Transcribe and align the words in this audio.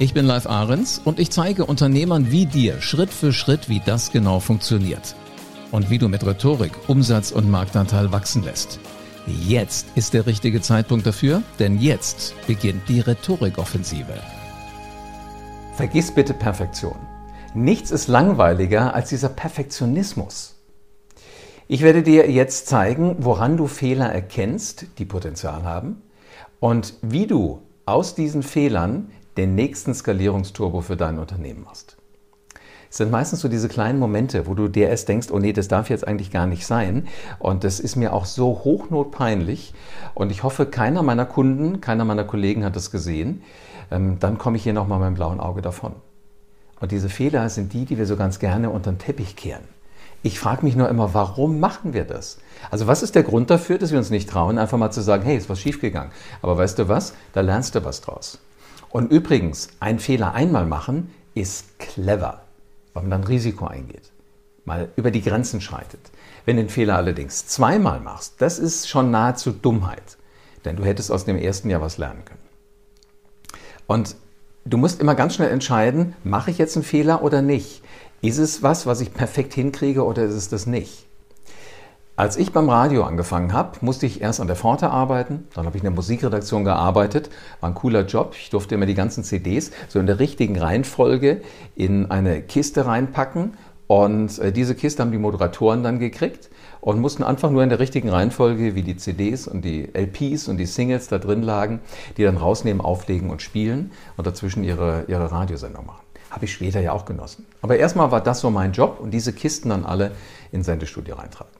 Ich 0.00 0.14
bin 0.14 0.26
Live 0.26 0.46
Ahrens 0.46 1.00
und 1.04 1.18
ich 1.18 1.30
zeige 1.30 1.66
Unternehmern 1.66 2.30
wie 2.30 2.46
dir 2.46 2.80
Schritt 2.80 3.10
für 3.10 3.32
Schritt, 3.32 3.68
wie 3.68 3.82
das 3.84 4.12
genau 4.12 4.38
funktioniert. 4.38 5.16
Und 5.72 5.90
wie 5.90 5.98
du 5.98 6.08
mit 6.08 6.24
Rhetorik 6.24 6.70
Umsatz 6.86 7.32
und 7.32 7.50
Marktanteil 7.50 8.12
wachsen 8.12 8.44
lässt. 8.44 8.78
Jetzt 9.26 9.88
ist 9.96 10.14
der 10.14 10.26
richtige 10.26 10.60
Zeitpunkt 10.60 11.04
dafür, 11.04 11.42
denn 11.58 11.80
jetzt 11.80 12.34
beginnt 12.46 12.88
die 12.88 13.00
Rhetorikoffensive. 13.00 14.14
Vergiss 15.74 16.12
bitte 16.12 16.32
Perfektion. 16.32 16.96
Nichts 17.54 17.90
ist 17.90 18.06
langweiliger 18.06 18.94
als 18.94 19.08
dieser 19.08 19.30
Perfektionismus. 19.30 20.54
Ich 21.66 21.82
werde 21.82 22.04
dir 22.04 22.30
jetzt 22.30 22.68
zeigen, 22.68 23.16
woran 23.18 23.56
du 23.56 23.66
Fehler 23.66 24.12
erkennst, 24.12 24.86
die 24.98 25.04
Potenzial 25.04 25.64
haben, 25.64 26.02
und 26.60 26.94
wie 27.02 27.26
du 27.26 27.62
aus 27.84 28.14
diesen 28.14 28.42
Fehlern 28.42 29.10
den 29.38 29.54
nächsten 29.54 29.94
Skalierungsturbo 29.94 30.82
für 30.82 30.96
dein 30.96 31.18
Unternehmen 31.18 31.64
machst. 31.64 31.96
Es 32.90 32.96
sind 32.96 33.10
meistens 33.10 33.40
so 33.40 33.48
diese 33.48 33.68
kleinen 33.68 33.98
Momente, 33.98 34.46
wo 34.46 34.54
du 34.54 34.68
dir 34.68 34.88
erst 34.88 35.08
denkst, 35.08 35.28
oh 35.30 35.38
nee, 35.38 35.52
das 35.52 35.68
darf 35.68 35.90
jetzt 35.90 36.06
eigentlich 36.06 36.30
gar 36.30 36.46
nicht 36.46 36.66
sein. 36.66 37.06
Und 37.38 37.64
das 37.64 37.80
ist 37.80 37.96
mir 37.96 38.12
auch 38.14 38.24
so 38.24 38.62
hochnotpeinlich. 38.64 39.74
Und 40.14 40.30
ich 40.32 40.42
hoffe, 40.42 40.66
keiner 40.66 41.02
meiner 41.02 41.26
Kunden, 41.26 41.80
keiner 41.80 42.04
meiner 42.04 42.24
Kollegen 42.24 42.64
hat 42.64 42.76
das 42.76 42.90
gesehen. 42.90 43.42
Ähm, 43.90 44.18
dann 44.18 44.38
komme 44.38 44.56
ich 44.56 44.62
hier 44.62 44.72
nochmal 44.72 44.98
mit 44.98 45.08
dem 45.08 45.14
blauen 45.14 45.40
Auge 45.40 45.60
davon. 45.62 45.92
Und 46.80 46.92
diese 46.92 47.08
Fehler 47.08 47.48
sind 47.50 47.72
die, 47.72 47.84
die 47.84 47.98
wir 47.98 48.06
so 48.06 48.16
ganz 48.16 48.38
gerne 48.38 48.70
unter 48.70 48.90
den 48.90 48.98
Teppich 48.98 49.36
kehren. 49.36 49.64
Ich 50.22 50.40
frage 50.40 50.64
mich 50.64 50.74
nur 50.74 50.88
immer, 50.88 51.14
warum 51.14 51.60
machen 51.60 51.92
wir 51.92 52.04
das? 52.04 52.38
Also 52.70 52.86
was 52.86 53.02
ist 53.02 53.14
der 53.14 53.22
Grund 53.22 53.50
dafür, 53.50 53.78
dass 53.78 53.92
wir 53.92 53.98
uns 53.98 54.10
nicht 54.10 54.28
trauen, 54.28 54.58
einfach 54.58 54.78
mal 54.78 54.90
zu 54.90 55.00
sagen, 55.00 55.22
hey, 55.24 55.36
ist 55.36 55.48
was 55.48 55.60
schiefgegangen. 55.60 56.10
Aber 56.42 56.56
weißt 56.56 56.78
du 56.78 56.88
was? 56.88 57.14
Da 57.34 57.40
lernst 57.42 57.74
du 57.74 57.84
was 57.84 58.00
draus. 58.00 58.38
Und 58.90 59.12
übrigens, 59.12 59.68
einen 59.80 59.98
Fehler 59.98 60.34
einmal 60.34 60.66
machen 60.66 61.14
ist 61.34 61.78
clever, 61.78 62.42
weil 62.94 63.02
man 63.02 63.10
dann 63.10 63.24
Risiko 63.24 63.66
eingeht, 63.66 64.10
mal 64.64 64.88
über 64.96 65.10
die 65.10 65.22
Grenzen 65.22 65.60
schreitet. 65.60 66.00
Wenn 66.44 66.56
du 66.56 66.62
den 66.62 66.70
Fehler 66.70 66.96
allerdings 66.96 67.46
zweimal 67.46 68.00
machst, 68.00 68.34
das 68.38 68.58
ist 68.58 68.88
schon 68.88 69.10
nahezu 69.10 69.52
Dummheit, 69.52 70.16
denn 70.64 70.76
du 70.76 70.84
hättest 70.84 71.12
aus 71.12 71.24
dem 71.24 71.36
ersten 71.36 71.70
Jahr 71.70 71.82
was 71.82 71.98
lernen 71.98 72.24
können. 72.24 72.40
Und 73.86 74.16
du 74.64 74.76
musst 74.76 75.00
immer 75.00 75.14
ganz 75.14 75.34
schnell 75.34 75.50
entscheiden, 75.50 76.14
mache 76.24 76.50
ich 76.50 76.58
jetzt 76.58 76.76
einen 76.76 76.84
Fehler 76.84 77.22
oder 77.22 77.42
nicht? 77.42 77.82
Ist 78.20 78.38
es 78.38 78.62
was, 78.62 78.86
was 78.86 79.00
ich 79.00 79.14
perfekt 79.14 79.54
hinkriege 79.54 80.04
oder 80.04 80.24
ist 80.24 80.34
es 80.34 80.48
das 80.48 80.66
nicht? 80.66 81.07
Als 82.18 82.36
ich 82.36 82.50
beim 82.50 82.68
Radio 82.68 83.04
angefangen 83.04 83.52
habe, 83.52 83.78
musste 83.80 84.04
ich 84.04 84.20
erst 84.20 84.40
an 84.40 84.48
der 84.48 84.56
Pforte 84.56 84.90
arbeiten, 84.90 85.46
dann 85.54 85.66
habe 85.66 85.76
ich 85.76 85.84
in 85.84 85.88
der 85.88 85.94
Musikredaktion 85.94 86.64
gearbeitet, 86.64 87.30
war 87.60 87.70
ein 87.70 87.76
cooler 87.76 88.04
Job. 88.06 88.34
Ich 88.36 88.50
durfte 88.50 88.74
immer 88.74 88.86
die 88.86 88.96
ganzen 88.96 89.22
CDs 89.22 89.70
so 89.86 90.00
in 90.00 90.06
der 90.06 90.18
richtigen 90.18 90.58
Reihenfolge 90.58 91.42
in 91.76 92.10
eine 92.10 92.42
Kiste 92.42 92.86
reinpacken 92.86 93.56
und 93.86 94.36
äh, 94.40 94.50
diese 94.50 94.74
Kiste 94.74 95.00
haben 95.00 95.12
die 95.12 95.18
Moderatoren 95.18 95.84
dann 95.84 96.00
gekriegt 96.00 96.50
und 96.80 96.98
mussten 96.98 97.22
einfach 97.22 97.52
nur 97.52 97.62
in 97.62 97.68
der 97.68 97.78
richtigen 97.78 98.08
Reihenfolge, 98.08 98.74
wie 98.74 98.82
die 98.82 98.96
CDs 98.96 99.46
und 99.46 99.64
die 99.64 99.88
LPs 99.94 100.48
und 100.48 100.56
die 100.56 100.66
Singles 100.66 101.06
da 101.06 101.18
drin 101.18 101.44
lagen, 101.44 101.78
die 102.16 102.24
dann 102.24 102.36
rausnehmen, 102.36 102.84
auflegen 102.84 103.30
und 103.30 103.42
spielen 103.42 103.92
und 104.16 104.26
dazwischen 104.26 104.64
ihre, 104.64 105.04
ihre 105.06 105.30
Radiosendung 105.30 105.86
machen. 105.86 106.02
Habe 106.30 106.46
ich 106.46 106.52
später 106.52 106.80
ja 106.80 106.90
auch 106.90 107.04
genossen. 107.04 107.46
Aber 107.62 107.76
erstmal 107.76 108.10
war 108.10 108.20
das 108.20 108.40
so 108.40 108.50
mein 108.50 108.72
Job 108.72 108.98
und 108.98 109.12
diese 109.12 109.32
Kisten 109.32 109.68
dann 109.68 109.86
alle 109.86 110.10
in 110.50 110.64
Sendestudio 110.64 111.14
reintragen. 111.14 111.57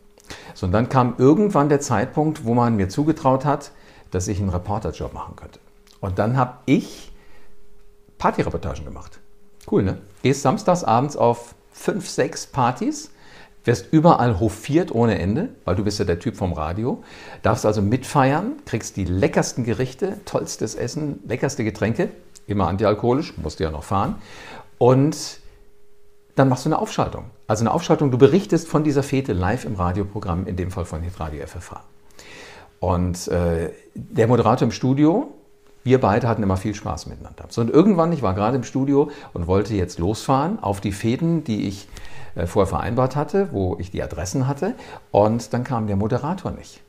So, 0.54 0.66
und 0.66 0.72
dann 0.72 0.88
kam 0.88 1.14
irgendwann 1.19 1.69
der 1.69 1.81
Zeitpunkt, 1.81 2.44
wo 2.44 2.54
man 2.54 2.76
mir 2.76 2.88
zugetraut 2.88 3.44
hat, 3.44 3.72
dass 4.10 4.28
ich 4.28 4.41
einen 4.41 4.48
Reporterjob 4.48 5.12
machen 5.12 5.36
könnte. 5.36 5.60
Und 6.00 6.19
dann 6.19 6.36
habe 6.36 6.54
ich 6.66 7.12
Partyreportagen 8.19 8.84
gemacht. 8.84 9.20
Cool, 9.70 9.82
ne? 9.82 9.98
Gehst 10.22 10.42
samstags 10.42 10.84
abends 10.84 11.16
auf 11.16 11.54
fünf, 11.72 12.08
sechs 12.08 12.47
Partys, 12.47 13.10
wirst 13.64 13.92
überall 13.92 14.41
hofiert 14.41 14.92
ohne 14.92 15.19
Ende, 15.19 15.50
weil 15.64 15.76
du 15.76 15.84
bist 15.84 15.98
ja 15.98 16.04
der 16.04 16.19
Typ 16.19 16.37
vom 16.37 16.53
Radio, 16.53 17.03
darfst 17.42 17.66
also 17.66 17.82
mitfeiern, 17.82 18.54
kriegst 18.64 18.97
die 18.97 19.04
leckersten 19.04 19.64
Gerichte, 19.64 20.19
tollstes 20.25 20.75
Essen, 20.75 21.20
leckerste 21.26 21.64
Getränke, 21.64 22.08
immer 22.47 22.66
antialkoholisch, 22.69 23.37
musst 23.37 23.60
du 23.60 23.64
ja 23.64 23.70
noch 23.70 23.84
fahren. 23.84 24.16
Und 24.78 25.38
dann 26.38 26.49
machst 26.49 26.65
du 26.65 26.69
eine 26.69 26.78
Aufschaltung. 26.78 27.25
Also 27.47 27.62
eine 27.62 27.72
Aufschaltung, 27.72 28.10
du 28.10 28.19
berichtest 28.19 28.69
von 28.69 28.84
dieser 28.84 29.03
Fete 29.03 29.32
live 29.32 29.65
im 29.65 29.75
Radioprogramm, 29.75 30.47
in 30.47 30.56
dem 30.56 30.71
Fall 30.71 30.84
von 30.84 31.03
Hitradio 31.03 31.47
FFH. 31.47 31.82
Und 32.81 33.28
äh, 33.28 33.71
der 33.94 34.28
Moderator 34.28 34.66
im 34.66 34.72
Studio, 34.72 35.32
wir 35.82 36.00
beide 36.00 36.28
hatten 36.28 36.43
immer 36.43 36.56
viel 36.56 36.75
Spaß 36.75 37.06
miteinander. 37.06 37.47
So, 37.49 37.60
und 37.60 37.71
irgendwann, 37.71 38.12
ich 38.12 38.22
war 38.22 38.34
gerade 38.34 38.56
im 38.56 38.65
Studio 38.65 39.10
und 39.32 39.47
wollte 39.47 39.75
jetzt 39.75 39.99
losfahren 39.99 40.62
auf 40.62 40.81
die 40.81 40.93
Fäden, 40.93 41.44
die 41.44 41.66
ich 41.66 41.88
äh, 42.34 42.47
vorher 42.47 42.69
vereinbart 42.69 43.16
hatte, 43.16 43.49
wo 43.53 43.76
ich 43.81 43.91
die 43.91 44.03
Adressen 44.03 44.47
hatte. 44.47 44.75
Und 45.10 45.53
dann 45.53 45.65
kam 45.65 45.87
der 45.87 45.97
Moderator 45.97 46.53
nicht. 46.53 46.81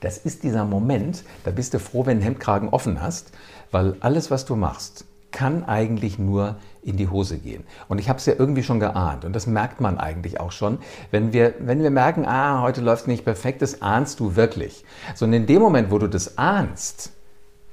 Das 0.00 0.16
ist 0.16 0.42
dieser 0.42 0.64
Moment, 0.64 1.24
da 1.44 1.50
bist 1.50 1.74
du 1.74 1.80
froh, 1.80 2.06
wenn 2.06 2.20
du 2.20 2.24
Hemdkragen 2.24 2.68
offen 2.68 3.02
hast, 3.02 3.32
weil 3.72 3.96
alles, 4.00 4.30
was 4.30 4.44
du 4.44 4.54
machst, 4.54 5.04
kann 5.32 5.64
eigentlich 5.64 6.18
nur 6.18 6.56
in 6.88 6.96
die 6.96 7.08
Hose 7.08 7.38
gehen. 7.38 7.64
Und 7.88 7.98
ich 7.98 8.08
habe 8.08 8.18
es 8.18 8.26
ja 8.26 8.34
irgendwie 8.38 8.62
schon 8.62 8.80
geahnt 8.80 9.24
und 9.24 9.34
das 9.34 9.46
merkt 9.46 9.80
man 9.80 9.98
eigentlich 9.98 10.40
auch 10.40 10.52
schon. 10.52 10.78
Wenn 11.10 11.32
wir, 11.32 11.54
wenn 11.60 11.82
wir 11.82 11.90
merken, 11.90 12.24
ah, 12.26 12.62
heute 12.62 12.80
läuft 12.80 13.06
nicht 13.06 13.24
perfekt, 13.24 13.62
das 13.62 13.82
ahnst 13.82 14.20
du 14.20 14.36
wirklich. 14.36 14.84
Sondern 15.14 15.42
in 15.42 15.46
dem 15.46 15.60
Moment, 15.60 15.90
wo 15.90 15.98
du 15.98 16.08
das 16.08 16.38
ahnst, 16.38 17.12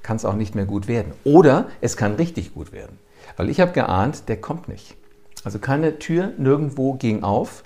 kann 0.04 0.18
es 0.18 0.26
auch 0.26 0.36
nicht 0.36 0.54
mehr 0.54 0.66
gut 0.66 0.88
werden. 0.88 1.14
Oder 1.24 1.68
es 1.82 1.98
kann 1.98 2.16
richtig 2.16 2.54
gut 2.54 2.72
werden. 2.72 3.00
Weil 3.38 3.50
ich 3.50 3.60
habe 3.60 3.72
geahnt, 3.72 4.28
der 4.30 4.40
kommt 4.40 4.68
nicht. 4.68 4.96
Also 5.44 5.60
keine 5.60 5.98
Tür 5.98 6.34
nirgendwo 6.38 6.94
ging 6.94 7.24
auf, 7.24 7.64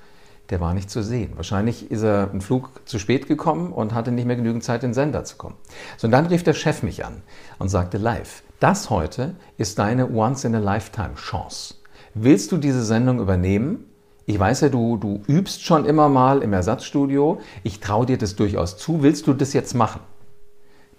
der 0.49 0.59
war 0.59 0.73
nicht 0.73 0.89
zu 0.89 1.03
sehen. 1.03 1.33
Wahrscheinlich 1.35 1.91
ist 1.91 2.03
er 2.03 2.29
ein 2.31 2.41
Flug 2.41 2.81
zu 2.85 2.99
spät 2.99 3.27
gekommen 3.27 3.71
und 3.71 3.93
hatte 3.93 4.11
nicht 4.11 4.25
mehr 4.25 4.35
genügend 4.35 4.63
Zeit, 4.63 4.83
in 4.83 4.89
den 4.89 4.93
Sender 4.93 5.23
zu 5.23 5.37
kommen. 5.37 5.55
So, 5.97 6.07
und 6.07 6.11
dann 6.11 6.25
rief 6.25 6.43
der 6.43 6.53
Chef 6.53 6.83
mich 6.83 7.05
an 7.05 7.21
und 7.59 7.69
sagte 7.69 7.97
live, 7.97 8.43
das 8.59 8.90
heute 8.90 9.36
ist 9.58 9.80
deine 9.80 10.12
Once-in-a-Lifetime-Chance. 10.12 11.75
Willst 12.14 12.52
du 12.52 12.58
diese 12.58 12.84
Sendung 12.84 13.20
übernehmen? 13.20 13.86
Ich 14.25 14.38
weiß 14.38 14.62
ja, 14.62 14.70
du, 14.70 14.97
du 14.97 15.22
übst 15.28 15.64
schon 15.64 15.86
immer 15.86 16.09
mal 16.09 16.44
im 16.44 16.53
Ersatzstudio. 16.53 17.42
Ich 17.64 17.80
traue 17.80 18.06
dir 18.06 18.18
das 18.18 18.36
durchaus 18.36 18.78
zu. 18.78 19.02
Willst 19.02 19.28
du 19.28 19.34
das 19.34 19.53
jetzt 19.53 19.74
machen? 19.74 20.02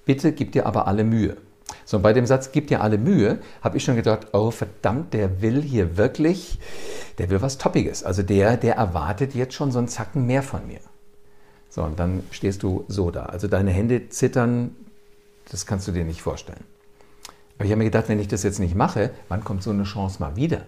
Bitte 0.05 0.33
gib 0.33 0.53
dir 0.53 0.67
aber 0.67 0.89
alle 0.89 1.05
Mühe. 1.05 1.37
So, 1.85 2.01
bei 2.01 2.13
dem 2.13 2.27
Satz, 2.27 2.51
gib 2.53 2.67
dir 2.67 2.81
alle 2.81 2.99
Mühe, 2.99 3.39
habe 3.63 3.77
ich 3.77 3.85
schon 3.85 3.97
gedacht, 3.97 4.29
oh 4.33 4.51
verdammt, 4.51 5.13
der 5.15 5.43
will 5.43 5.63
hier 5.63 5.97
wirklich, 5.97 6.59
der 7.19 7.31
will 7.31 7.43
was 7.43 7.59
Toppiges. 7.59 8.03
Also 8.03 8.23
der, 8.23 8.57
der 8.57 8.77
erwartet 8.77 9.35
jetzt 9.35 9.55
schon 9.55 9.71
so 9.71 9.79
einen 9.79 9.89
Zacken 9.89 10.27
mehr 10.27 10.43
von 10.43 10.67
mir. 10.67 10.81
So, 11.69 11.85
und 11.85 12.01
dann 12.01 12.25
stehst 12.33 12.63
du 12.63 12.85
so 12.89 13.11
da. 13.11 13.27
Also 13.27 13.47
deine 13.47 13.71
Hände 13.71 14.09
zittern, 14.09 14.75
das 15.51 15.67
kannst 15.67 15.87
du 15.87 15.93
dir 15.93 16.05
nicht 16.05 16.23
vorstellen. 16.23 16.65
Aber 17.61 17.67
ich 17.67 17.73
habe 17.73 17.81
mir 17.81 17.91
gedacht, 17.91 18.09
wenn 18.09 18.19
ich 18.19 18.27
das 18.27 18.43
jetzt 18.43 18.59
nicht 18.59 18.75
mache, 18.75 19.11
wann 19.29 19.45
kommt 19.45 19.63
so 19.63 19.69
eine 19.69 19.85
Chance 19.85 20.17
mal 20.19 20.35
wieder? 20.35 20.63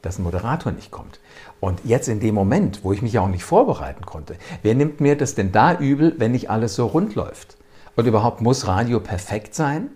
dass 0.00 0.18
ein 0.18 0.22
Moderator 0.22 0.72
nicht 0.72 0.90
kommt. 0.90 1.20
Und 1.60 1.80
jetzt 1.84 2.08
in 2.08 2.20
dem 2.20 2.34
Moment, 2.34 2.82
wo 2.82 2.94
ich 2.94 3.02
mich 3.02 3.12
ja 3.12 3.20
auch 3.20 3.28
nicht 3.28 3.44
vorbereiten 3.44 4.06
konnte, 4.06 4.36
wer 4.62 4.74
nimmt 4.74 5.02
mir 5.02 5.14
das 5.14 5.34
denn 5.34 5.52
da 5.52 5.78
übel, 5.78 6.14
wenn 6.16 6.32
nicht 6.32 6.48
alles 6.48 6.74
so 6.74 6.86
rund 6.86 7.16
läuft? 7.16 7.58
Und 7.96 8.06
überhaupt 8.06 8.40
muss 8.40 8.66
Radio 8.66 8.98
perfekt 8.98 9.54
sein? 9.54 9.90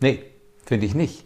Nee, 0.00 0.22
finde 0.66 0.84
ich 0.84 0.94
nicht. 0.94 1.24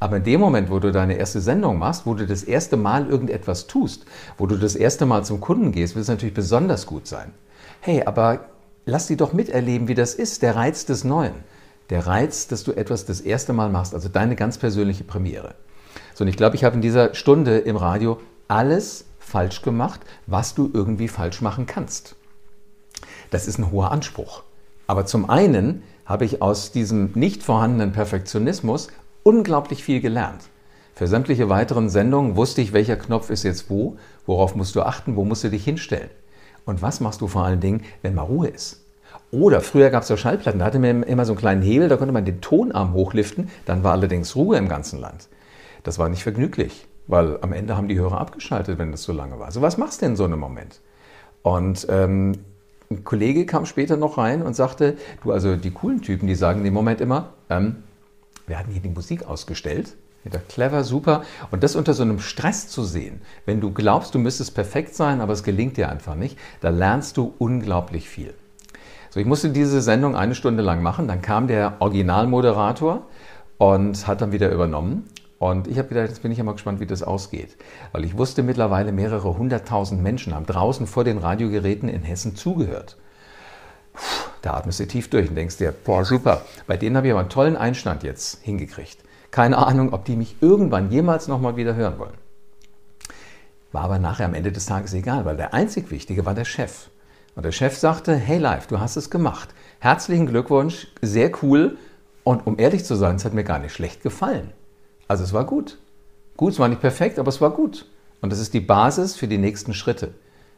Aber 0.00 0.18
in 0.18 0.24
dem 0.24 0.38
Moment, 0.38 0.70
wo 0.70 0.80
du 0.80 0.92
deine 0.92 1.14
erste 1.14 1.40
Sendung 1.40 1.78
machst, 1.78 2.04
wo 2.04 2.12
du 2.12 2.26
das 2.26 2.42
erste 2.42 2.76
Mal 2.76 3.08
irgendetwas 3.08 3.66
tust, 3.66 4.04
wo 4.36 4.46
du 4.46 4.58
das 4.58 4.76
erste 4.76 5.06
Mal 5.06 5.24
zum 5.24 5.40
Kunden 5.40 5.72
gehst, 5.72 5.94
wird 5.94 6.02
es 6.02 6.08
natürlich 6.08 6.34
besonders 6.34 6.84
gut 6.84 7.06
sein. 7.06 7.32
Hey, 7.80 8.02
aber 8.04 8.50
lass 8.84 9.06
sie 9.06 9.16
doch 9.16 9.32
miterleben, 9.32 9.88
wie 9.88 9.94
das 9.94 10.12
ist, 10.12 10.42
der 10.42 10.56
Reiz 10.56 10.84
des 10.84 11.04
Neuen 11.04 11.32
der 11.90 12.06
Reiz, 12.06 12.46
dass 12.46 12.64
du 12.64 12.72
etwas 12.72 13.04
das 13.04 13.20
erste 13.20 13.52
Mal 13.52 13.68
machst, 13.68 13.94
also 13.94 14.08
deine 14.08 14.36
ganz 14.36 14.58
persönliche 14.58 15.04
Premiere. 15.04 15.54
So, 16.14 16.24
und 16.24 16.28
ich 16.28 16.36
glaube, 16.36 16.56
ich 16.56 16.64
habe 16.64 16.76
in 16.76 16.82
dieser 16.82 17.14
Stunde 17.14 17.58
im 17.58 17.76
Radio 17.76 18.20
alles 18.48 19.04
falsch 19.18 19.62
gemacht, 19.62 20.00
was 20.26 20.54
du 20.54 20.70
irgendwie 20.72 21.08
falsch 21.08 21.40
machen 21.40 21.66
kannst. 21.66 22.16
Das 23.30 23.46
ist 23.46 23.58
ein 23.58 23.70
hoher 23.70 23.92
Anspruch. 23.92 24.42
Aber 24.86 25.06
zum 25.06 25.28
einen 25.30 25.82
habe 26.04 26.24
ich 26.24 26.42
aus 26.42 26.72
diesem 26.72 27.12
nicht 27.14 27.42
vorhandenen 27.42 27.92
Perfektionismus 27.92 28.88
unglaublich 29.22 29.84
viel 29.84 30.00
gelernt. 30.00 30.42
Für 30.94 31.06
sämtliche 31.06 31.48
weiteren 31.48 31.88
Sendungen 31.88 32.36
wusste 32.36 32.60
ich, 32.60 32.72
welcher 32.72 32.96
Knopf 32.96 33.30
ist 33.30 33.44
jetzt 33.44 33.70
wo, 33.70 33.96
worauf 34.26 34.54
musst 34.54 34.74
du 34.74 34.82
achten, 34.82 35.16
wo 35.16 35.24
musst 35.24 35.44
du 35.44 35.50
dich 35.50 35.64
hinstellen. 35.64 36.10
Und 36.64 36.82
was 36.82 37.00
machst 37.00 37.20
du 37.20 37.28
vor 37.28 37.44
allen 37.44 37.60
Dingen, 37.60 37.84
wenn 38.02 38.14
mal 38.14 38.22
Ruhe 38.22 38.48
ist? 38.48 38.79
Oder 39.32 39.60
früher 39.60 39.90
gab 39.90 40.02
es 40.02 40.08
ja 40.08 40.16
Schallplatten, 40.16 40.58
da 40.58 40.64
hatte 40.66 40.80
man 40.80 41.04
immer 41.04 41.24
so 41.24 41.32
einen 41.32 41.38
kleinen 41.38 41.62
Hebel, 41.62 41.88
da 41.88 41.96
konnte 41.96 42.12
man 42.12 42.24
den 42.24 42.40
Tonarm 42.40 42.94
hochliften, 42.94 43.48
dann 43.64 43.84
war 43.84 43.92
allerdings 43.92 44.34
Ruhe 44.34 44.56
im 44.56 44.68
ganzen 44.68 45.00
Land. 45.00 45.28
Das 45.84 45.98
war 45.98 46.08
nicht 46.08 46.24
vergnüglich, 46.24 46.86
weil 47.06 47.38
am 47.40 47.52
Ende 47.52 47.76
haben 47.76 47.86
die 47.86 47.98
Hörer 47.98 48.20
abgeschaltet, 48.20 48.78
wenn 48.78 48.90
das 48.90 49.04
so 49.04 49.12
lange 49.12 49.38
war. 49.38 49.52
So 49.52 49.62
was 49.62 49.78
machst 49.78 50.02
du 50.02 50.06
in 50.06 50.16
so 50.16 50.24
einem 50.24 50.40
Moment? 50.40 50.80
Und 51.42 51.86
ähm, 51.88 52.32
ein 52.90 53.04
Kollege 53.04 53.46
kam 53.46 53.66
später 53.66 53.96
noch 53.96 54.18
rein 54.18 54.42
und 54.42 54.54
sagte, 54.54 54.96
du, 55.22 55.30
also 55.30 55.54
die 55.54 55.70
coolen 55.70 56.02
Typen, 56.02 56.26
die 56.26 56.34
sagen 56.34 56.64
im 56.64 56.74
Moment 56.74 57.00
immer, 57.00 57.34
ähm, 57.48 57.84
wir 58.48 58.58
hatten 58.58 58.72
hier 58.72 58.82
die 58.82 58.88
Musik 58.88 59.26
ausgestellt. 59.26 59.96
Wieder 60.24 60.40
clever, 60.40 60.82
super. 60.82 61.22
Und 61.52 61.62
das 61.62 61.76
unter 61.76 61.94
so 61.94 62.02
einem 62.02 62.18
Stress 62.18 62.68
zu 62.68 62.82
sehen, 62.82 63.22
wenn 63.46 63.60
du 63.60 63.72
glaubst, 63.72 64.14
du 64.14 64.18
müsstest 64.18 64.54
perfekt 64.54 64.94
sein, 64.94 65.20
aber 65.20 65.32
es 65.32 65.44
gelingt 65.44 65.76
dir 65.76 65.88
einfach 65.88 66.16
nicht, 66.16 66.36
da 66.60 66.68
lernst 66.68 67.16
du 67.16 67.32
unglaublich 67.38 68.08
viel. 68.08 68.34
So, 69.10 69.18
ich 69.18 69.26
musste 69.26 69.50
diese 69.50 69.82
Sendung 69.82 70.14
eine 70.14 70.34
Stunde 70.34 70.62
lang 70.62 70.82
machen. 70.82 71.08
Dann 71.08 71.20
kam 71.20 71.48
der 71.48 71.74
Originalmoderator 71.80 73.02
und 73.58 74.06
hat 74.06 74.20
dann 74.20 74.32
wieder 74.32 74.50
übernommen. 74.50 75.08
Und 75.38 75.66
ich 75.66 75.78
habe 75.78 75.88
gedacht, 75.88 76.08
jetzt 76.08 76.22
bin 76.22 76.30
ich 76.30 76.38
ja 76.38 76.44
mal 76.44 76.52
gespannt, 76.52 76.80
wie 76.80 76.86
das 76.86 77.02
ausgeht. 77.02 77.56
Weil 77.92 78.04
ich 78.04 78.16
wusste 78.16 78.42
mittlerweile, 78.42 78.92
mehrere 78.92 79.36
hunderttausend 79.36 80.02
Menschen 80.02 80.34
haben 80.34 80.46
draußen 80.46 80.86
vor 80.86 81.02
den 81.02 81.18
Radiogeräten 81.18 81.88
in 81.88 82.02
Hessen 82.02 82.36
zugehört. 82.36 82.98
Puh, 83.94 84.30
da 84.42 84.54
atmest 84.54 84.80
du 84.80 84.86
tief 84.86 85.10
durch 85.10 85.28
und 85.28 85.34
denkst 85.34 85.56
dir, 85.56 85.72
boah, 85.72 86.04
super. 86.04 86.42
Bei 86.66 86.76
denen 86.76 86.96
habe 86.96 87.08
ich 87.08 87.12
aber 87.12 87.20
einen 87.20 87.30
tollen 87.30 87.56
Einstand 87.56 88.02
jetzt 88.02 88.42
hingekriegt. 88.42 88.98
Keine 89.30 89.58
Ahnung, 89.58 89.92
ob 89.92 90.04
die 90.04 90.16
mich 90.16 90.36
irgendwann 90.40 90.90
jemals 90.90 91.26
nochmal 91.26 91.56
wieder 91.56 91.74
hören 91.74 91.98
wollen. 91.98 92.14
War 93.72 93.82
aber 93.84 93.98
nachher 93.98 94.26
am 94.26 94.34
Ende 94.34 94.52
des 94.52 94.66
Tages 94.66 94.92
egal, 94.94 95.24
weil 95.24 95.36
der 95.36 95.54
einzig 95.54 95.90
Wichtige 95.90 96.26
war 96.26 96.34
der 96.34 96.44
Chef. 96.44 96.90
Und 97.34 97.44
der 97.44 97.52
Chef 97.52 97.76
sagte, 97.76 98.14
hey 98.14 98.38
Live, 98.38 98.66
du 98.66 98.80
hast 98.80 98.96
es 98.96 99.10
gemacht. 99.10 99.50
Herzlichen 99.78 100.26
Glückwunsch, 100.26 100.88
sehr 101.00 101.30
cool. 101.42 101.78
Und 102.24 102.46
um 102.46 102.58
ehrlich 102.58 102.84
zu 102.84 102.96
sein, 102.96 103.16
es 103.16 103.24
hat 103.24 103.34
mir 103.34 103.44
gar 103.44 103.58
nicht 103.58 103.72
schlecht 103.72 104.02
gefallen. 104.02 104.52
Also 105.08 105.24
es 105.24 105.32
war 105.32 105.44
gut. 105.44 105.78
Gut, 106.36 106.52
es 106.52 106.58
war 106.58 106.68
nicht 106.68 106.80
perfekt, 106.80 107.18
aber 107.18 107.28
es 107.28 107.40
war 107.40 107.50
gut. 107.50 107.86
Und 108.20 108.30
das 108.30 108.38
ist 108.38 108.54
die 108.54 108.60
Basis 108.60 109.16
für 109.16 109.28
die 109.28 109.38
nächsten 109.38 109.74
Schritte. 109.74 110.14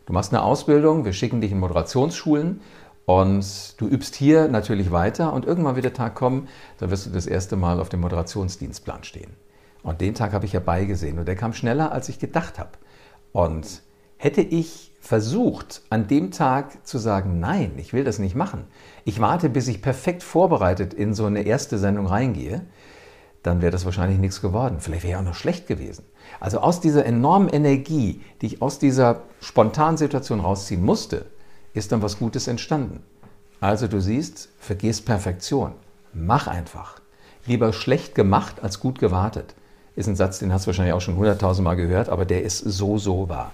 Du 0.06 0.12
machst 0.12 0.32
eine 0.32 0.42
Ausbildung, 0.42 1.04
wir 1.04 1.12
schicken 1.12 1.40
dich 1.40 1.52
in 1.52 1.60
Moderationsschulen 1.60 2.60
und 3.06 3.80
du 3.80 3.86
übst 3.86 4.14
hier 4.14 4.48
natürlich 4.48 4.90
weiter 4.90 5.32
und 5.32 5.44
irgendwann 5.44 5.76
wird 5.76 5.84
der 5.84 5.92
Tag 5.92 6.14
kommen, 6.14 6.48
da 6.78 6.90
wirst 6.90 7.06
du 7.06 7.10
das 7.10 7.26
erste 7.26 7.56
Mal 7.56 7.80
auf 7.80 7.88
dem 7.88 8.00
Moderationsdienstplan 8.00 9.04
stehen. 9.04 9.30
Und 9.82 10.00
den 10.00 10.14
Tag 10.14 10.32
habe 10.32 10.44
ich 10.44 10.52
herbeigesehen 10.52 11.18
und 11.18 11.26
der 11.26 11.36
kam 11.36 11.52
schneller, 11.52 11.92
als 11.92 12.08
ich 12.08 12.18
gedacht 12.18 12.58
habe. 12.58 12.70
Und 13.32 13.82
hätte 14.22 14.40
ich 14.40 14.92
versucht, 15.00 15.82
an 15.90 16.06
dem 16.06 16.30
Tag 16.30 16.86
zu 16.86 16.98
sagen, 16.98 17.40
nein, 17.40 17.72
ich 17.76 17.92
will 17.92 18.04
das 18.04 18.20
nicht 18.20 18.36
machen, 18.36 18.66
ich 19.04 19.18
warte, 19.18 19.48
bis 19.48 19.66
ich 19.66 19.82
perfekt 19.82 20.22
vorbereitet 20.22 20.94
in 20.94 21.12
so 21.12 21.26
eine 21.26 21.42
erste 21.42 21.76
Sendung 21.76 22.06
reingehe, 22.06 22.64
dann 23.42 23.62
wäre 23.62 23.72
das 23.72 23.84
wahrscheinlich 23.84 24.20
nichts 24.20 24.40
geworden. 24.40 24.76
Vielleicht 24.78 25.02
wäre 25.02 25.14
ja 25.14 25.18
auch 25.18 25.24
noch 25.24 25.34
schlecht 25.34 25.66
gewesen. 25.66 26.04
Also 26.38 26.60
aus 26.60 26.80
dieser 26.80 27.04
enormen 27.04 27.48
Energie, 27.48 28.20
die 28.40 28.46
ich 28.46 28.62
aus 28.62 28.78
dieser 28.78 29.22
spontanen 29.40 29.96
Situation 29.96 30.38
rausziehen 30.38 30.84
musste, 30.84 31.26
ist 31.74 31.90
dann 31.90 32.00
was 32.00 32.20
Gutes 32.20 32.46
entstanden. 32.46 33.02
Also 33.60 33.88
du 33.88 34.00
siehst, 34.00 34.50
vergiss 34.60 35.00
Perfektion. 35.00 35.72
Mach 36.12 36.46
einfach. 36.46 37.00
Lieber 37.44 37.72
schlecht 37.72 38.14
gemacht 38.14 38.62
als 38.62 38.78
gut 38.78 39.00
gewartet. 39.00 39.56
Ist 39.96 40.06
ein 40.06 40.14
Satz, 40.14 40.38
den 40.38 40.52
hast 40.52 40.66
du 40.66 40.68
wahrscheinlich 40.68 40.94
auch 40.94 41.00
schon 41.00 41.16
hunderttausend 41.16 41.64
Mal 41.64 41.74
gehört, 41.74 42.08
aber 42.08 42.24
der 42.24 42.44
ist 42.44 42.58
so, 42.58 42.98
so 42.98 43.28
wahr. 43.28 43.52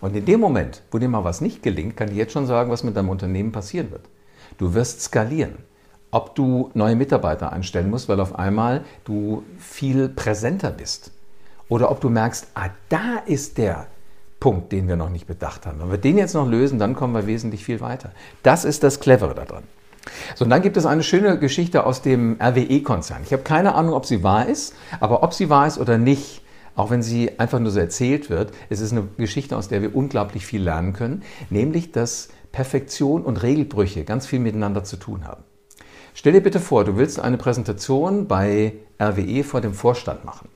Und 0.00 0.16
in 0.16 0.24
dem 0.24 0.40
Moment, 0.40 0.82
wo 0.90 0.98
dir 0.98 1.08
mal 1.08 1.24
was 1.24 1.40
nicht 1.40 1.62
gelingt, 1.62 1.96
kann 1.96 2.10
ich 2.10 2.16
jetzt 2.16 2.32
schon 2.32 2.46
sagen, 2.46 2.70
was 2.70 2.84
mit 2.84 2.96
deinem 2.96 3.10
Unternehmen 3.10 3.52
passieren 3.52 3.90
wird. 3.90 4.02
Du 4.58 4.74
wirst 4.74 5.02
skalieren 5.02 5.58
ob 6.10 6.34
du 6.34 6.70
neue 6.74 6.96
Mitarbeiter 6.96 7.52
einstellen 7.52 7.90
musst, 7.90 8.08
weil 8.08 8.20
auf 8.20 8.38
einmal 8.38 8.84
du 9.04 9.44
viel 9.58 10.08
präsenter 10.08 10.70
bist. 10.70 11.12
Oder 11.68 11.90
ob 11.90 12.00
du 12.00 12.08
merkst, 12.08 12.48
ah, 12.54 12.70
da 12.88 13.18
ist 13.26 13.58
der 13.58 13.86
Punkt, 14.40 14.72
den 14.72 14.88
wir 14.88 14.96
noch 14.96 15.10
nicht 15.10 15.26
bedacht 15.26 15.66
haben. 15.66 15.78
Wenn 15.80 15.90
wir 15.90 15.98
den 15.98 16.18
jetzt 16.18 16.34
noch 16.34 16.48
lösen, 16.48 16.78
dann 16.78 16.96
kommen 16.96 17.14
wir 17.14 17.26
wesentlich 17.26 17.64
viel 17.64 17.80
weiter. 17.80 18.10
Das 18.42 18.64
ist 18.64 18.82
das 18.82 18.98
Clevere 18.98 19.34
daran. 19.34 19.62
So, 20.34 20.44
und 20.44 20.50
dann 20.50 20.62
gibt 20.62 20.76
es 20.76 20.86
eine 20.86 21.02
schöne 21.02 21.38
Geschichte 21.38 21.84
aus 21.84 22.02
dem 22.02 22.38
RWE-Konzern. 22.40 23.22
Ich 23.24 23.32
habe 23.32 23.42
keine 23.42 23.74
Ahnung, 23.74 23.92
ob 23.94 24.06
sie 24.06 24.22
wahr 24.24 24.46
ist, 24.46 24.74
aber 24.98 25.22
ob 25.22 25.34
sie 25.34 25.50
wahr 25.50 25.66
ist 25.66 25.78
oder 25.78 25.98
nicht, 25.98 26.42
auch 26.74 26.90
wenn 26.90 27.02
sie 27.02 27.38
einfach 27.38 27.58
nur 27.58 27.70
so 27.70 27.80
erzählt 27.80 28.30
wird, 28.30 28.52
es 28.68 28.80
ist 28.80 28.92
eine 28.92 29.08
Geschichte, 29.16 29.56
aus 29.56 29.68
der 29.68 29.82
wir 29.82 29.94
unglaublich 29.94 30.46
viel 30.46 30.62
lernen 30.62 30.92
können, 30.92 31.22
nämlich 31.50 31.92
dass 31.92 32.28
Perfektion 32.52 33.22
und 33.22 33.42
Regelbrüche 33.42 34.04
ganz 34.04 34.26
viel 34.26 34.38
miteinander 34.38 34.84
zu 34.84 34.96
tun 34.96 35.26
haben. 35.26 35.44
Stell 36.14 36.32
dir 36.32 36.42
bitte 36.42 36.60
vor, 36.60 36.84
du 36.84 36.96
willst 36.96 37.20
eine 37.20 37.36
Präsentation 37.36 38.26
bei 38.26 38.74
RWE 39.00 39.44
vor 39.44 39.60
dem 39.60 39.74
Vorstand 39.74 40.24
machen. 40.24 40.48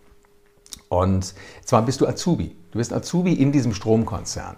Und 0.88 1.34
zwar 1.64 1.84
bist 1.84 2.00
du 2.00 2.06
Azubi. 2.06 2.56
Du 2.74 2.78
bist 2.78 2.92
Azubi 2.92 3.34
in 3.34 3.52
diesem 3.52 3.72
Stromkonzern. 3.72 4.56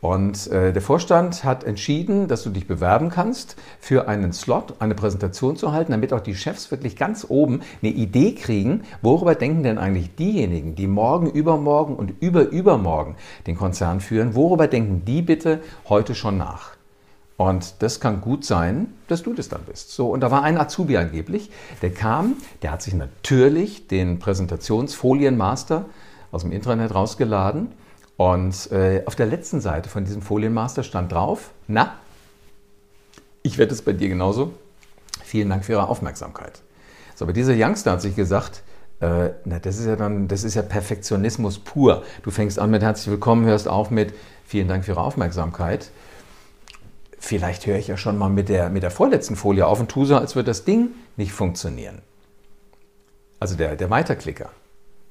Und 0.00 0.48
äh, 0.48 0.72
der 0.72 0.82
Vorstand 0.82 1.44
hat 1.44 1.62
entschieden, 1.62 2.26
dass 2.26 2.42
du 2.42 2.50
dich 2.50 2.66
bewerben 2.66 3.10
kannst 3.10 3.54
für 3.78 4.08
einen 4.08 4.32
Slot, 4.32 4.74
eine 4.80 4.96
Präsentation 4.96 5.56
zu 5.56 5.70
halten, 5.70 5.92
damit 5.92 6.12
auch 6.12 6.20
die 6.20 6.34
Chefs 6.34 6.72
wirklich 6.72 6.96
ganz 6.96 7.24
oben 7.28 7.60
eine 7.80 7.92
Idee 7.92 8.34
kriegen, 8.34 8.82
worüber 9.02 9.36
denken 9.36 9.62
denn 9.62 9.78
eigentlich 9.78 10.16
diejenigen, 10.16 10.74
die 10.74 10.88
morgen, 10.88 11.30
übermorgen 11.30 11.94
und 11.94 12.20
überübermorgen 12.20 13.14
den 13.46 13.56
Konzern 13.56 14.00
führen, 14.00 14.34
worüber 14.34 14.66
denken 14.66 15.04
die 15.04 15.22
bitte 15.22 15.60
heute 15.88 16.16
schon 16.16 16.36
nach? 16.36 16.72
Und 17.36 17.82
das 17.82 18.00
kann 18.00 18.20
gut 18.20 18.44
sein, 18.44 18.88
dass 19.06 19.22
du 19.22 19.32
das 19.32 19.48
dann 19.48 19.62
bist. 19.62 19.92
So, 19.92 20.08
und 20.08 20.22
da 20.22 20.32
war 20.32 20.42
ein 20.42 20.58
Azubi 20.58 20.96
angeblich, 20.96 21.52
der 21.82 21.94
kam, 21.94 22.34
der 22.62 22.72
hat 22.72 22.82
sich 22.82 22.94
natürlich 22.94 23.86
den 23.86 24.18
Präsentationsfolienmaster 24.18 25.84
aus 26.34 26.42
dem 26.42 26.52
Internet 26.52 26.94
rausgeladen. 26.94 27.72
Und 28.16 28.70
äh, 28.70 29.02
auf 29.06 29.16
der 29.16 29.26
letzten 29.26 29.60
Seite 29.60 29.88
von 29.88 30.04
diesem 30.04 30.22
Folienmaster 30.22 30.82
stand 30.82 31.12
drauf, 31.12 31.50
na, 31.66 31.94
ich 33.42 33.58
werde 33.58 33.72
es 33.72 33.82
bei 33.82 33.92
dir 33.92 34.08
genauso. 34.08 34.52
Vielen 35.24 35.48
Dank 35.48 35.64
für 35.64 35.72
Ihre 35.72 35.88
Aufmerksamkeit. 35.88 36.62
So, 37.14 37.24
aber 37.24 37.32
dieser 37.32 37.54
Youngster 37.56 37.92
hat 37.92 38.02
sich 38.02 38.14
gesagt, 38.14 38.62
äh, 39.00 39.30
na, 39.44 39.58
das 39.58 39.78
ist 39.78 39.86
ja 39.86 39.96
dann, 39.96 40.28
das 40.28 40.44
ist 40.44 40.54
ja 40.54 40.62
Perfektionismus 40.62 41.58
pur. 41.58 42.02
Du 42.22 42.30
fängst 42.30 42.58
an 42.58 42.70
mit 42.70 42.82
herzlich 42.82 43.10
willkommen, 43.10 43.44
hörst 43.46 43.68
auf 43.68 43.90
mit 43.90 44.14
vielen 44.44 44.68
Dank 44.68 44.84
für 44.84 44.92
Ihre 44.92 45.02
Aufmerksamkeit 45.02 45.90
vielleicht 47.24 47.66
höre 47.66 47.78
ich 47.78 47.88
ja 47.88 47.96
schon 47.96 48.18
mal 48.18 48.28
mit 48.28 48.48
der, 48.48 48.68
mit 48.68 48.82
der 48.82 48.90
vorletzten 48.90 49.34
Folie 49.36 49.66
auf 49.66 49.80
und 49.80 49.90
tue 49.90 50.06
so, 50.06 50.16
als 50.16 50.36
würde 50.36 50.48
das 50.50 50.64
Ding 50.64 50.90
nicht 51.16 51.32
funktionieren. 51.32 52.02
Also 53.40 53.56
der, 53.56 53.76
der 53.76 53.90
Weiterklicker. 53.90 54.50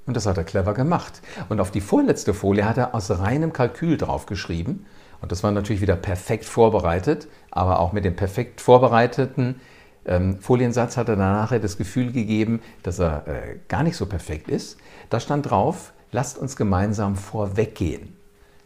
Und 0.05 0.17
das 0.17 0.25
hat 0.25 0.37
er 0.37 0.43
clever 0.43 0.73
gemacht. 0.73 1.21
Und 1.49 1.59
auf 1.59 1.71
die 1.71 1.81
vorletzte 1.81 2.33
Folie 2.33 2.65
hat 2.65 2.77
er 2.77 2.93
aus 2.93 3.09
reinem 3.09 3.53
Kalkül 3.53 3.97
draufgeschrieben. 3.97 4.85
Und 5.21 5.31
das 5.31 5.43
war 5.43 5.51
natürlich 5.51 5.81
wieder 5.81 5.95
perfekt 5.95 6.45
vorbereitet, 6.45 7.27
aber 7.51 7.79
auch 7.79 7.93
mit 7.93 8.03
dem 8.03 8.15
perfekt 8.15 8.59
vorbereiteten 8.59 9.61
ähm, 10.05 10.39
Foliensatz 10.39 10.97
hat 10.97 11.09
er 11.09 11.15
danach 11.15 11.57
das 11.59 11.77
Gefühl 11.77 12.11
gegeben, 12.11 12.61
dass 12.83 12.99
er 12.99 13.27
äh, 13.27 13.59
gar 13.67 13.83
nicht 13.83 13.95
so 13.95 14.05
perfekt 14.05 14.49
ist. 14.49 14.77
Da 15.09 15.19
stand 15.19 15.49
drauf, 15.49 15.93
lasst 16.11 16.37
uns 16.37 16.55
gemeinsam 16.55 17.15
vorweggehen. 17.15 18.17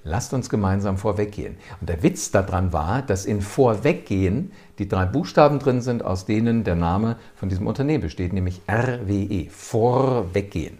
Lasst 0.03 0.33
uns 0.33 0.49
gemeinsam 0.49 0.97
vorweggehen. 0.97 1.57
Und 1.81 1.89
der 1.89 2.01
Witz 2.01 2.31
daran 2.31 2.71
war, 2.71 3.01
dass 3.01 3.25
in 3.25 3.41
Vorweggehen 3.41 4.53
die 4.79 4.87
drei 4.87 5.05
Buchstaben 5.05 5.59
drin 5.59 5.81
sind, 5.81 6.03
aus 6.03 6.25
denen 6.25 6.63
der 6.63 6.75
Name 6.75 7.17
von 7.35 7.49
diesem 7.49 7.67
Unternehmen 7.67 8.03
besteht, 8.03 8.31
nämlich 8.31 8.61
RWE. 8.69 9.49
Vorweggehen. 9.49 10.77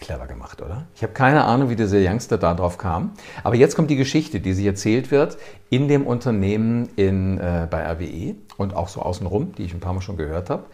Clever 0.00 0.26
gemacht, 0.26 0.60
oder? 0.62 0.86
Ich 0.94 1.02
habe 1.02 1.12
keine 1.12 1.44
Ahnung, 1.44 1.68
wie 1.68 1.76
dieser 1.76 1.98
Youngster 1.98 2.38
da 2.38 2.54
drauf 2.54 2.78
kam. 2.78 3.12
Aber 3.44 3.54
jetzt 3.54 3.76
kommt 3.76 3.90
die 3.90 3.96
Geschichte, 3.96 4.40
die 4.40 4.54
sie 4.54 4.66
erzählt 4.66 5.10
wird 5.10 5.38
in 5.68 5.86
dem 5.86 6.06
Unternehmen 6.06 6.88
in, 6.96 7.38
äh, 7.38 7.68
bei 7.70 7.84
RWE 7.84 8.34
und 8.56 8.74
auch 8.74 8.88
so 8.88 9.02
außenrum, 9.02 9.54
die 9.54 9.64
ich 9.64 9.74
ein 9.74 9.80
paar 9.80 9.92
Mal 9.92 10.00
schon 10.00 10.16
gehört 10.16 10.50
habe. 10.50 10.64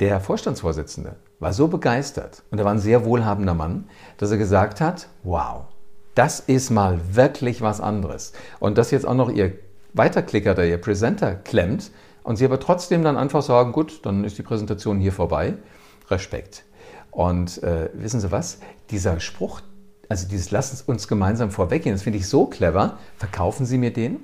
Der 0.00 0.18
Vorstandsvorsitzende 0.20 1.16
war 1.38 1.52
so 1.52 1.68
begeistert 1.68 2.42
und 2.50 2.58
er 2.58 2.64
war 2.64 2.72
ein 2.72 2.78
sehr 2.78 3.04
wohlhabender 3.04 3.54
Mann, 3.54 3.88
dass 4.16 4.30
er 4.30 4.38
gesagt 4.38 4.80
hat, 4.80 5.08
wow, 5.22 5.64
das 6.14 6.40
ist 6.40 6.70
mal 6.70 6.98
wirklich 7.12 7.60
was 7.60 7.80
anderes. 7.80 8.32
Und 8.58 8.78
dass 8.78 8.90
jetzt 8.90 9.06
auch 9.06 9.14
noch 9.14 9.30
ihr 9.30 9.52
Weiterklicker 9.92 10.52
oder 10.52 10.64
ihr 10.64 10.78
Presenter 10.78 11.34
klemmt 11.34 11.90
und 12.22 12.36
sie 12.36 12.46
aber 12.46 12.60
trotzdem 12.60 13.02
dann 13.02 13.18
einfach 13.18 13.42
sagen, 13.42 13.72
gut, 13.72 14.00
dann 14.06 14.24
ist 14.24 14.38
die 14.38 14.42
Präsentation 14.42 14.98
hier 14.98 15.12
vorbei. 15.12 15.54
Respekt. 16.10 16.64
Und 17.10 17.62
äh, 17.62 17.90
wissen 17.94 18.20
Sie 18.20 18.30
was? 18.30 18.58
Dieser 18.90 19.20
Spruch, 19.20 19.60
also 20.08 20.28
dieses 20.28 20.50
Lass 20.50 20.82
uns 20.82 21.08
gemeinsam 21.08 21.50
vorweggehen, 21.50 21.94
das 21.94 22.02
finde 22.02 22.18
ich 22.18 22.28
so 22.28 22.46
clever. 22.46 22.98
Verkaufen 23.16 23.66
Sie 23.66 23.78
mir 23.78 23.92
den? 23.92 24.20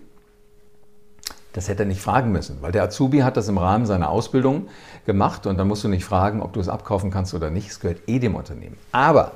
Das 1.53 1.69
hätte 1.69 1.85
er 1.85 1.87
nicht 1.87 2.03
fragen 2.03 2.33
müssen, 2.33 2.59
weil 2.61 2.71
der 2.71 2.83
Azubi 2.83 3.21
hat 3.21 3.39
das 3.39 3.49
im 3.49 3.57
Rahmen 3.57 3.87
seiner 3.87 4.11
Ausbildung 4.11 4.69
gemacht 5.07 5.47
und 5.47 5.57
dann 5.57 5.67
musst 5.67 5.85
du 5.85 5.89
nicht 5.89 6.05
fragen, 6.05 6.43
ob 6.43 6.53
du 6.53 6.61
es 6.61 6.69
abkaufen 6.69 7.11
kannst 7.11 7.33
oder 7.33 7.49
nicht. 7.49 7.71
Es 7.71 7.81
gehört 7.81 8.01
eh 8.09 8.19
dem 8.19 8.35
Unternehmen. 8.35 8.77
Aber 8.93 9.33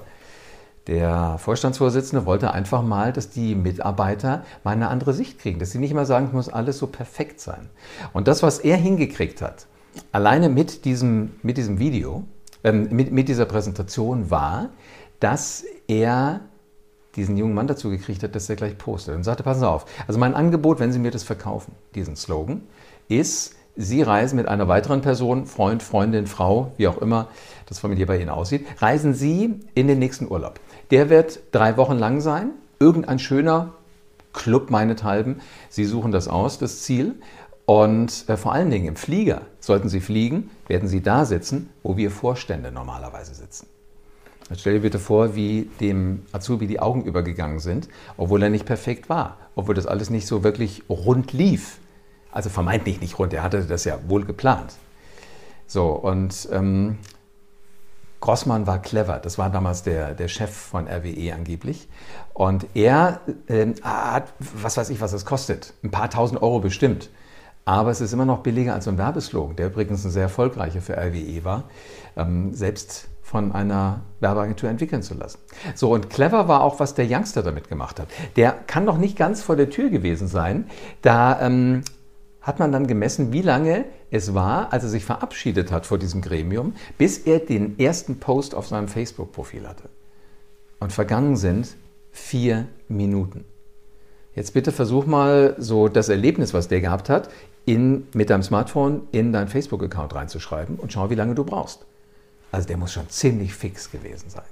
der 0.86 1.38
Vorstandsvorsitzende 1.38 2.26
wollte 2.26 2.52
einfach 2.52 2.82
mal, 2.82 3.12
dass 3.12 3.30
die 3.30 3.54
Mitarbeiter 3.54 4.44
mal 4.64 4.72
eine 4.72 4.88
andere 4.88 5.14
Sicht 5.14 5.38
kriegen, 5.38 5.58
dass 5.58 5.70
sie 5.70 5.78
nicht 5.78 5.92
immer 5.92 6.04
sagen, 6.04 6.26
es 6.26 6.32
muss 6.32 6.48
alles 6.50 6.76
so 6.76 6.88
perfekt 6.88 7.40
sein. 7.40 7.70
Und 8.12 8.28
das, 8.28 8.42
was 8.42 8.58
er 8.58 8.76
hingekriegt 8.76 9.40
hat, 9.40 9.66
alleine 10.12 10.48
mit 10.48 10.84
diesem, 10.84 11.32
mit 11.42 11.56
diesem 11.56 11.78
Video, 11.78 12.24
äh, 12.62 12.72
mit, 12.72 13.12
mit 13.12 13.28
dieser 13.28 13.46
Präsentation 13.46 14.30
war, 14.30 14.70
dass 15.20 15.64
er 15.88 16.40
diesen 17.16 17.36
jungen 17.36 17.54
Mann 17.54 17.66
dazu 17.66 17.90
gekriegt 17.90 18.22
hat, 18.22 18.34
dass 18.34 18.48
er 18.48 18.56
gleich 18.56 18.78
postet 18.78 19.16
und 19.16 19.24
sagte, 19.24 19.42
passen 19.42 19.60
Sie 19.60 19.68
auf, 19.68 19.86
also 20.06 20.18
mein 20.20 20.34
Angebot, 20.34 20.78
wenn 20.78 20.92
Sie 20.92 20.98
mir 20.98 21.10
das 21.10 21.24
verkaufen, 21.24 21.74
diesen 21.94 22.16
Slogan, 22.16 22.62
ist, 23.08 23.56
Sie 23.76 24.02
reisen 24.02 24.36
mit 24.36 24.46
einer 24.46 24.68
weiteren 24.68 25.00
Person, 25.00 25.46
Freund, 25.46 25.82
Freundin, 25.82 26.26
Frau, 26.26 26.72
wie 26.76 26.88
auch 26.88 26.98
immer 26.98 27.28
das 27.66 27.78
familiär 27.78 28.06
bei 28.06 28.18
Ihnen 28.18 28.28
aussieht, 28.28 28.66
reisen 28.78 29.14
Sie 29.14 29.60
in 29.74 29.88
den 29.88 29.98
nächsten 29.98 30.30
Urlaub. 30.30 30.60
Der 30.90 31.08
wird 31.08 31.40
drei 31.52 31.76
Wochen 31.76 31.96
lang 31.96 32.20
sein, 32.20 32.50
irgendein 32.78 33.18
schöner 33.18 33.74
Club 34.32 34.70
meinethalben. 34.70 35.40
Sie 35.68 35.84
suchen 35.84 36.12
das 36.12 36.28
aus, 36.28 36.58
das 36.58 36.82
Ziel. 36.82 37.16
Und 37.66 38.28
äh, 38.28 38.36
vor 38.36 38.52
allen 38.52 38.70
Dingen 38.70 38.88
im 38.88 38.96
Flieger, 38.96 39.42
sollten 39.60 39.88
Sie 39.88 40.00
fliegen, 40.00 40.50
werden 40.66 40.88
Sie 40.88 41.02
da 41.02 41.24
sitzen, 41.24 41.70
wo 41.82 41.96
wir 41.96 42.10
Vorstände 42.10 42.72
normalerweise 42.72 43.34
sitzen. 43.34 43.66
Stell 44.56 44.74
dir 44.74 44.80
bitte 44.80 44.98
vor, 44.98 45.36
wie 45.36 45.70
dem 45.80 46.24
Azubi 46.32 46.66
die 46.66 46.80
Augen 46.80 47.04
übergegangen 47.04 47.60
sind, 47.60 47.88
obwohl 48.16 48.42
er 48.42 48.50
nicht 48.50 48.66
perfekt 48.66 49.08
war, 49.08 49.36
obwohl 49.54 49.74
das 49.74 49.86
alles 49.86 50.10
nicht 50.10 50.26
so 50.26 50.42
wirklich 50.42 50.82
rund 50.88 51.32
lief. 51.32 51.78
Also 52.32 52.50
vermeintlich 52.50 53.00
nicht 53.00 53.18
rund, 53.18 53.32
er 53.32 53.42
hatte 53.42 53.62
das 53.62 53.84
ja 53.84 53.98
wohl 54.08 54.24
geplant. 54.24 54.74
So, 55.66 55.90
und 55.90 56.48
ähm, 56.50 56.98
Grossmann 58.20 58.66
war 58.66 58.82
clever, 58.82 59.18
das 59.18 59.38
war 59.38 59.50
damals 59.50 59.82
der, 59.82 60.14
der 60.14 60.28
Chef 60.28 60.54
von 60.54 60.88
RWE 60.88 61.32
angeblich. 61.32 61.88
Und 62.34 62.66
er 62.74 63.20
äh, 63.46 63.66
hat, 63.82 64.32
was 64.40 64.76
weiß 64.76 64.90
ich, 64.90 65.00
was 65.00 65.12
es 65.12 65.24
kostet, 65.24 65.74
ein 65.84 65.90
paar 65.90 66.10
tausend 66.10 66.42
Euro 66.42 66.58
bestimmt. 66.58 67.08
Aber 67.64 67.90
es 67.90 68.00
ist 68.00 68.12
immer 68.12 68.24
noch 68.24 68.42
billiger 68.42 68.74
als 68.74 68.86
so 68.86 68.90
ein 68.90 68.98
Werbeslogan, 68.98 69.56
der 69.56 69.66
übrigens 69.66 70.04
ein 70.04 70.10
sehr 70.10 70.24
erfolgreicher 70.24 70.80
für 70.80 70.96
RWE 70.96 71.44
war. 71.44 71.64
Ähm, 72.16 72.54
selbst 72.54 73.08
von 73.30 73.52
einer 73.52 74.00
Werbeagentur 74.18 74.68
entwickeln 74.68 75.02
zu 75.02 75.14
lassen. 75.14 75.38
So, 75.76 75.94
und 75.94 76.10
clever 76.10 76.48
war 76.48 76.62
auch, 76.62 76.80
was 76.80 76.94
der 76.94 77.06
Youngster 77.08 77.44
damit 77.44 77.68
gemacht 77.68 78.00
hat. 78.00 78.08
Der 78.34 78.50
kann 78.50 78.84
noch 78.84 78.98
nicht 78.98 79.16
ganz 79.16 79.40
vor 79.40 79.54
der 79.54 79.70
Tür 79.70 79.88
gewesen 79.88 80.26
sein. 80.26 80.68
Da 81.00 81.40
ähm, 81.40 81.82
hat 82.40 82.58
man 82.58 82.72
dann 82.72 82.88
gemessen, 82.88 83.32
wie 83.32 83.42
lange 83.42 83.84
es 84.10 84.34
war, 84.34 84.72
als 84.72 84.82
er 84.82 84.88
sich 84.88 85.04
verabschiedet 85.04 85.70
hat 85.70 85.86
vor 85.86 85.96
diesem 85.96 86.22
Gremium, 86.22 86.74
bis 86.98 87.18
er 87.18 87.38
den 87.38 87.78
ersten 87.78 88.18
Post 88.18 88.52
auf 88.54 88.66
seinem 88.66 88.88
Facebook-Profil 88.88 89.68
hatte. 89.68 89.88
Und 90.80 90.92
vergangen 90.92 91.36
sind 91.36 91.76
vier 92.10 92.66
Minuten. 92.88 93.44
Jetzt 94.40 94.54
bitte 94.54 94.72
versuch 94.72 95.04
mal 95.04 95.54
so 95.58 95.88
das 95.88 96.08
Erlebnis, 96.08 96.54
was 96.54 96.66
der 96.66 96.80
gehabt 96.80 97.10
hat, 97.10 97.28
in, 97.66 98.06
mit 98.14 98.30
deinem 98.30 98.42
Smartphone 98.42 99.02
in 99.12 99.34
deinen 99.34 99.48
Facebook-Account 99.48 100.14
reinzuschreiben 100.14 100.76
und 100.76 100.90
schau, 100.94 101.10
wie 101.10 101.14
lange 101.14 101.34
du 101.34 101.44
brauchst. 101.44 101.84
Also 102.50 102.66
der 102.66 102.78
muss 102.78 102.90
schon 102.90 103.06
ziemlich 103.10 103.52
fix 103.52 103.90
gewesen 103.90 104.30
sein. 104.30 104.48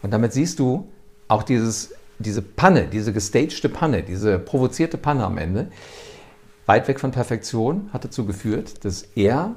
Und 0.00 0.12
damit 0.12 0.32
siehst 0.32 0.60
du 0.60 0.92
auch 1.26 1.42
dieses, 1.42 1.92
diese 2.20 2.40
Panne, 2.40 2.86
diese 2.86 3.12
gestagte 3.12 3.68
Panne, 3.68 4.04
diese 4.04 4.38
provozierte 4.38 4.96
Panne 4.96 5.24
am 5.24 5.38
Ende, 5.38 5.72
weit 6.66 6.86
weg 6.86 7.00
von 7.00 7.10
Perfektion, 7.10 7.90
hat 7.92 8.04
dazu 8.04 8.26
geführt, 8.26 8.84
dass 8.84 9.08
er 9.16 9.56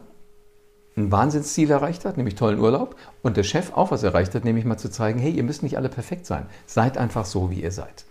ein 0.97 1.11
Wahnsinnsziel 1.11 1.69
erreicht 1.69 2.05
hat, 2.05 2.17
nämlich 2.17 2.33
tollen 2.33 2.57
Urlaub, 2.57 2.95
und 3.21 3.37
der 3.37 3.43
Chef 3.43 3.71
auch 3.73 3.91
was 3.91 4.01
erreicht 4.01 4.33
hat, 4.33 4.45
nämlich 4.45 4.65
mal 4.65 4.77
zu 4.77 4.89
zeigen, 4.89 5.19
hey, 5.19 5.31
ihr 5.31 5.43
müsst 5.43 5.61
nicht 5.61 5.77
alle 5.77 5.89
perfekt 5.89 6.25
sein. 6.25 6.47
Seid 6.65 6.97
einfach 6.97 7.25
so, 7.25 7.51
wie 7.51 7.61
ihr 7.61 7.71
seid. 7.71 8.05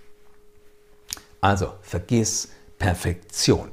Also, 1.40 1.72
vergiss 1.82 2.50
Perfektion. 2.78 3.68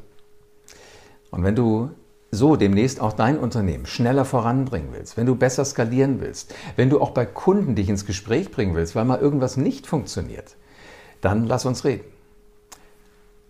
Und 1.32 1.44
wenn 1.44 1.56
du 1.56 1.92
so 2.32 2.56
demnächst 2.56 3.00
auch 3.00 3.14
dein 3.14 3.38
Unternehmen 3.38 3.86
schneller 3.86 4.26
voranbringen 4.26 4.90
willst, 4.92 5.18
wenn 5.18 5.26
du 5.26 5.36
besser 5.36 5.66
skalieren 5.66 6.20
willst, 6.20 6.54
wenn 6.76 6.90
du 6.90 7.00
auch 7.02 7.12
bei 7.12 7.26
Kunden 7.26 7.76
dich 7.76 7.90
ins 7.90 8.06
Gespräch 8.06 8.52
bringen 8.52 8.76
willst, 8.76 8.96
weil 8.96 9.06
mal 9.06 9.20
irgendwas 9.20 9.58
nicht 9.58 9.88
funktioniert, 9.88 10.56
dann 11.22 11.46
lass 11.46 11.66
uns 11.66 11.86
reden. 11.86 12.06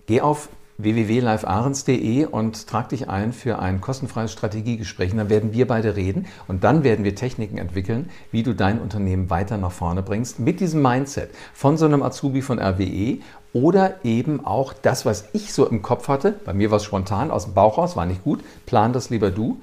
Geh 0.06 0.22
auf 0.22 0.50
www.livearens.de 0.78 2.26
und 2.26 2.68
trag 2.68 2.90
dich 2.90 3.10
ein 3.10 3.32
für 3.32 3.60
ein 3.60 3.80
kostenfreies 3.80 4.32
Strategiegespräch. 4.32 5.12
Und 5.12 5.18
dann 5.18 5.30
werden 5.30 5.54
wir 5.54 5.68
beide 5.68 5.96
reden 5.96 6.26
und 6.48 6.64
dann 6.64 6.84
werden 6.84 7.06
wir 7.06 7.16
Techniken 7.16 7.58
entwickeln, 7.58 8.10
wie 8.32 8.44
du 8.44 8.54
dein 8.54 8.80
Unternehmen 8.80 9.30
weiter 9.30 9.58
nach 9.58 9.72
vorne 9.72 10.04
bringst 10.04 10.40
mit 10.40 10.60
diesem 10.60 10.82
Mindset 10.82 11.30
von 11.54 11.78
so 11.78 11.86
einem 11.86 12.04
Azubi 12.04 12.42
von 12.42 12.60
RWE 12.60 13.20
oder 13.54 14.04
eben 14.04 14.46
auch 14.46 14.74
das, 14.74 15.06
was 15.06 15.30
ich 15.32 15.54
so 15.54 15.66
im 15.66 15.82
Kopf 15.82 16.10
hatte. 16.10 16.34
Bei 16.44 16.54
mir 16.54 16.72
war 16.72 16.78
es 16.78 16.84
spontan 16.84 17.32
aus 17.32 17.46
dem 17.46 17.54
Bauch 17.54 17.78
raus, 17.78 17.96
war 17.96 18.06
nicht 18.06 18.24
gut. 18.24 18.44
Plan 18.66 18.92
das 18.92 19.10
lieber 19.10 19.32
du. 19.32 19.58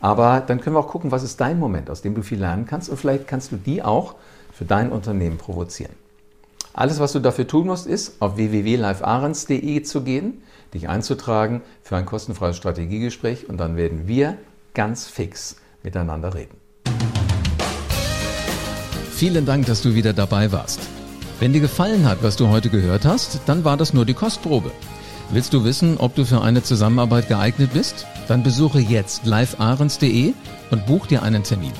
Aber 0.00 0.40
dann 0.46 0.60
können 0.60 0.76
wir 0.76 0.80
auch 0.80 0.88
gucken, 0.88 1.10
was 1.10 1.22
ist 1.22 1.40
dein 1.40 1.58
Moment, 1.58 1.88
aus 1.88 2.02
dem 2.02 2.14
du 2.14 2.22
viel 2.22 2.38
lernen 2.38 2.66
kannst 2.66 2.90
und 2.90 2.98
vielleicht 2.98 3.26
kannst 3.26 3.50
du 3.50 3.56
die 3.56 3.82
auch 3.82 4.14
für 4.52 4.64
dein 4.64 4.92
Unternehmen 4.92 5.38
provozieren. 5.38 5.92
Alles, 6.74 7.00
was 7.00 7.12
du 7.12 7.18
dafür 7.18 7.46
tun 7.46 7.66
musst, 7.66 7.86
ist 7.86 8.20
auf 8.20 8.36
www.livearens.de 8.36 9.82
zu 9.82 10.02
gehen 10.02 10.42
dich 10.74 10.88
einzutragen 10.88 11.62
für 11.82 11.96
ein 11.96 12.06
kostenfreies 12.06 12.56
Strategiegespräch 12.56 13.48
und 13.48 13.58
dann 13.58 13.76
werden 13.76 14.06
wir 14.06 14.36
ganz 14.74 15.06
fix 15.06 15.56
miteinander 15.82 16.34
reden. 16.34 16.56
Vielen 19.12 19.46
Dank, 19.46 19.66
dass 19.66 19.82
du 19.82 19.94
wieder 19.94 20.12
dabei 20.12 20.52
warst. 20.52 20.80
Wenn 21.40 21.52
dir 21.52 21.60
gefallen 21.60 22.08
hat, 22.08 22.22
was 22.22 22.36
du 22.36 22.48
heute 22.48 22.68
gehört 22.68 23.04
hast, 23.04 23.40
dann 23.46 23.64
war 23.64 23.76
das 23.76 23.92
nur 23.92 24.04
die 24.04 24.14
Kostprobe. 24.14 24.70
Willst 25.30 25.52
du 25.52 25.64
wissen, 25.64 25.98
ob 25.98 26.14
du 26.14 26.24
für 26.24 26.40
eine 26.40 26.62
Zusammenarbeit 26.62 27.28
geeignet 27.28 27.70
bist? 27.74 28.06
Dann 28.28 28.42
besuche 28.42 28.80
jetzt 28.80 29.26
livearens.de 29.26 30.32
und 30.70 30.86
buch 30.86 31.06
dir 31.06 31.22
einen 31.22 31.42
Termin. 31.42 31.72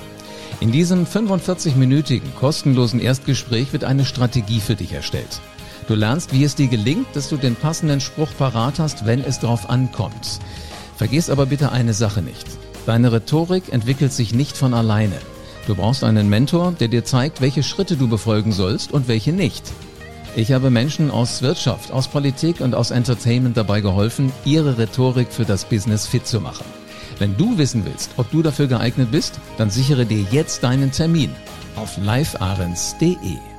In 0.61 0.73
diesem 0.73 1.07
45-minütigen 1.07 2.35
kostenlosen 2.39 3.01
Erstgespräch 3.01 3.73
wird 3.73 3.85
eine 3.85 4.05
Strategie 4.05 4.61
für 4.61 4.75
dich 4.75 4.93
erstellt. 4.93 5.41
Du 5.89 5.95
lernst, 5.95 6.35
wie 6.35 6.45
es 6.45 6.55
dir 6.55 6.69
gelingt, 6.69 7.07
dass 7.15 7.31
du 7.31 7.39
den 7.39 7.57
passenden 7.57 8.03
Spruch 8.03 8.29
parat 8.37 8.79
hast, 8.79 9.07
wenn 9.07 9.25
es 9.25 9.41
drauf 9.41 9.71
ankommt. 9.71 10.39
Vergiss 10.97 11.31
aber 11.31 11.47
bitte 11.47 11.73
eine 11.73 11.95
Sache 11.95 12.21
nicht. 12.21 12.47
Deine 12.85 13.11
Rhetorik 13.11 13.73
entwickelt 13.73 14.13
sich 14.13 14.35
nicht 14.35 14.55
von 14.55 14.75
alleine. 14.75 15.17
Du 15.67 15.75
brauchst 15.75 16.05
einen 16.05 16.29
Mentor, 16.29 16.73
der 16.79 16.89
dir 16.89 17.05
zeigt, 17.05 17.41
welche 17.41 17.63
Schritte 17.63 17.97
du 17.97 18.07
befolgen 18.07 18.53
sollst 18.53 18.93
und 18.93 19.09
welche 19.09 19.33
nicht. 19.33 19.65
Ich 20.37 20.53
habe 20.53 20.69
Menschen 20.69 21.11
aus 21.11 21.41
Wirtschaft, 21.41 21.91
aus 21.91 22.07
Politik 22.07 22.61
und 22.61 22.75
aus 22.75 22.91
Entertainment 22.91 23.57
dabei 23.57 23.81
geholfen, 23.81 24.31
ihre 24.45 24.77
Rhetorik 24.77 25.33
für 25.33 25.47
das 25.47 25.65
Business 25.65 26.07
fit 26.07 26.27
zu 26.27 26.43
machen. 26.43 26.67
Wenn 27.19 27.35
du 27.39 27.57
wissen 27.57 27.87
willst, 27.87 28.11
ob 28.19 28.31
du 28.31 28.43
dafür 28.43 28.67
geeignet 28.67 29.11
bist, 29.11 29.41
dann 29.57 29.71
sichere 29.71 30.05
dir 30.05 30.25
jetzt 30.31 30.63
deinen 30.63 30.93
Termin 30.93 31.31
auf 31.77 31.97
livearens.de. 31.97 33.58